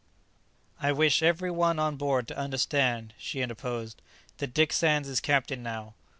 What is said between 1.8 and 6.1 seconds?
board to understand," she interposed, "that Dick Sands is captain now.